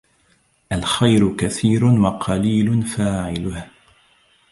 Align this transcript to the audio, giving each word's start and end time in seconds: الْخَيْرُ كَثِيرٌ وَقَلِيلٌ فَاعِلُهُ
الْخَيْرُ 0.71 1.35
كَثِيرٌ 1.35 1.85
وَقَلِيلٌ 1.85 2.83
فَاعِلُهُ 2.83 3.67